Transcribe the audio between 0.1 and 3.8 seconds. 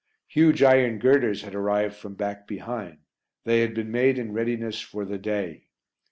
Huge iron girders had arrived from back behind; they had